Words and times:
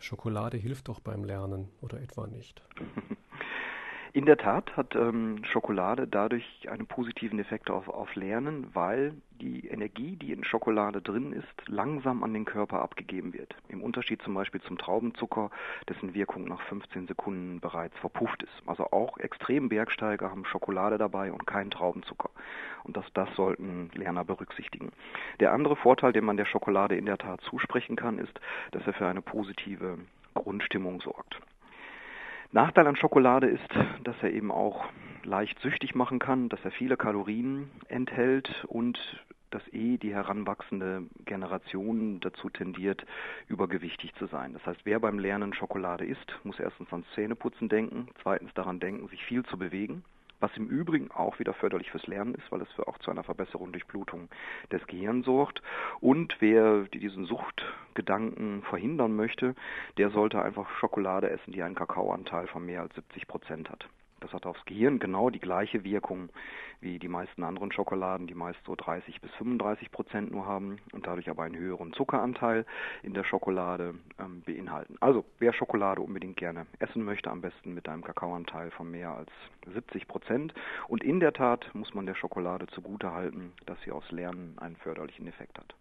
Schokolade 0.00 0.56
hilft 0.56 0.88
doch 0.88 1.00
beim 1.00 1.24
Lernen 1.24 1.68
oder 1.80 2.00
etwa 2.00 2.26
nicht? 2.26 2.62
In 4.12 4.26
der 4.26 4.38
Tat 4.38 4.76
hat 4.76 4.96
ähm, 4.96 5.44
Schokolade 5.44 6.08
dadurch 6.08 6.68
einen 6.68 6.86
positiven 6.86 7.38
Effekt 7.38 7.70
auf, 7.70 7.88
auf 7.88 8.16
Lernen, 8.16 8.66
weil 8.72 9.14
die 9.40 9.68
Energie, 9.68 10.16
die 10.16 10.32
in 10.32 10.42
Schokolade 10.42 11.00
drin 11.00 11.32
ist, 11.32 11.68
langsam 11.68 12.24
an 12.24 12.34
den 12.34 12.44
Körper 12.44 12.82
abgegeben 12.82 13.32
wird. 13.32 13.54
Im 13.68 13.84
Unterschied 13.84 14.20
zum 14.22 14.34
Beispiel 14.34 14.60
zum 14.62 14.78
Traubenzucker, 14.78 15.52
dessen 15.88 16.12
Wirkung 16.12 16.48
nach 16.48 16.60
15 16.62 17.06
Sekunden 17.06 17.60
bereits 17.60 17.96
verpufft 17.98 18.42
ist. 18.42 18.68
Also 18.68 18.90
auch 18.90 19.16
Extrembergsteiger 19.18 20.28
haben 20.28 20.44
Schokolade 20.44 20.98
dabei 20.98 21.30
und 21.30 21.46
keinen 21.46 21.70
Traubenzucker. 21.70 22.30
Und 22.82 22.96
das, 22.96 23.04
das 23.14 23.28
sollten 23.36 23.90
Lerner 23.94 24.24
berücksichtigen. 24.24 24.90
Der 25.38 25.52
andere 25.52 25.76
Vorteil, 25.76 26.12
den 26.12 26.24
man 26.24 26.36
der 26.36 26.46
Schokolade 26.46 26.96
in 26.96 27.06
der 27.06 27.18
Tat 27.18 27.42
zusprechen 27.42 27.94
kann, 27.94 28.18
ist, 28.18 28.40
dass 28.72 28.84
er 28.88 28.92
für 28.92 29.06
eine 29.06 29.22
positive 29.22 29.98
Grundstimmung 30.34 31.00
sorgt. 31.00 31.40
Nachteil 32.52 32.88
an 32.88 32.96
Schokolade 32.96 33.46
ist, 33.46 33.68
dass 34.02 34.16
er 34.22 34.32
eben 34.32 34.50
auch 34.50 34.84
leicht 35.22 35.60
süchtig 35.60 35.94
machen 35.94 36.18
kann, 36.18 36.48
dass 36.48 36.58
er 36.64 36.72
viele 36.72 36.96
Kalorien 36.96 37.70
enthält 37.86 38.64
und 38.66 38.98
dass 39.50 39.62
eh 39.72 39.98
die 39.98 40.12
heranwachsende 40.12 41.04
Generation 41.24 42.18
dazu 42.18 42.50
tendiert, 42.50 43.06
übergewichtig 43.46 44.14
zu 44.16 44.26
sein. 44.26 44.52
Das 44.52 44.66
heißt, 44.66 44.80
wer 44.82 44.98
beim 44.98 45.20
Lernen 45.20 45.54
Schokolade 45.54 46.04
isst, 46.04 46.40
muss 46.42 46.58
erstens 46.58 46.92
ans 46.92 47.06
Zähneputzen 47.14 47.68
denken, 47.68 48.08
zweitens 48.20 48.52
daran 48.54 48.80
denken, 48.80 49.06
sich 49.08 49.24
viel 49.24 49.44
zu 49.44 49.56
bewegen 49.56 50.02
was 50.40 50.56
im 50.56 50.68
Übrigen 50.68 51.10
auch 51.10 51.38
wieder 51.38 51.52
förderlich 51.54 51.90
fürs 51.90 52.06
Lernen 52.06 52.34
ist, 52.34 52.50
weil 52.50 52.62
es 52.62 52.68
auch 52.86 52.98
zu 52.98 53.10
einer 53.10 53.22
Verbesserung 53.22 53.72
durch 53.72 53.86
Blutung 53.86 54.28
des 54.72 54.84
Gehirns 54.86 55.26
sorgt. 55.26 55.62
Und 56.00 56.36
wer 56.40 56.82
diesen 56.84 57.26
Suchtgedanken 57.90 58.62
verhindern 58.62 59.16
möchte, 59.16 59.54
der 59.98 60.10
sollte 60.10 60.40
einfach 60.40 60.68
Schokolade 60.78 61.28
essen, 61.28 61.52
die 61.52 61.62
einen 61.62 61.74
Kakaoanteil 61.74 62.46
von 62.46 62.64
mehr 62.64 62.82
als 62.82 62.94
70 62.94 63.26
Prozent 63.26 63.68
hat. 63.68 63.88
Das 64.20 64.32
hat 64.32 64.46
aufs 64.46 64.64
Gehirn 64.66 64.98
genau 64.98 65.30
die 65.30 65.40
gleiche 65.40 65.82
Wirkung 65.82 66.28
wie 66.80 66.98
die 66.98 67.08
meisten 67.08 67.42
anderen 67.42 67.72
Schokoladen, 67.72 68.26
die 68.26 68.34
meist 68.34 68.60
so 68.64 68.76
30 68.76 69.20
bis 69.20 69.30
35 69.36 69.90
Prozent 69.90 70.30
nur 70.30 70.46
haben 70.46 70.78
und 70.92 71.06
dadurch 71.06 71.28
aber 71.30 71.42
einen 71.42 71.56
höheren 71.56 71.92
Zuckeranteil 71.94 72.64
in 73.02 73.14
der 73.14 73.24
Schokolade 73.24 73.94
ähm, 74.20 74.42
beinhalten. 74.42 74.96
Also 75.00 75.24
wer 75.38 75.52
Schokolade 75.52 76.00
unbedingt 76.02 76.36
gerne 76.36 76.66
essen 76.78 77.02
möchte, 77.02 77.30
am 77.30 77.40
besten 77.40 77.74
mit 77.74 77.88
einem 77.88 78.04
Kakaoanteil 78.04 78.70
von 78.70 78.90
mehr 78.90 79.10
als 79.10 79.30
70 79.72 80.06
Prozent. 80.06 80.54
Und 80.86 81.02
in 81.02 81.18
der 81.18 81.32
Tat 81.32 81.68
muss 81.74 81.92
man 81.94 82.06
der 82.06 82.14
Schokolade 82.14 82.66
zugutehalten, 82.68 83.52
dass 83.66 83.80
sie 83.82 83.90
aufs 83.90 84.12
Lernen 84.12 84.56
einen 84.58 84.76
förderlichen 84.76 85.26
Effekt 85.26 85.58
hat. 85.58 85.74